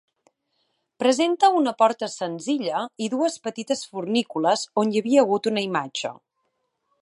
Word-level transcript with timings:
Presenta 1.01 1.49
una 1.57 1.73
porta 1.81 2.09
senzilla 2.13 2.81
i 3.09 3.11
dues 3.15 3.37
petites 3.49 3.85
fornícules, 3.93 4.65
on 4.85 4.95
hi 4.97 5.01
havia 5.03 5.27
hagut 5.27 5.51
una 5.53 5.65
imatge. 5.69 6.13